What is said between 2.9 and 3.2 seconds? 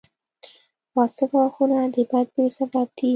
دي.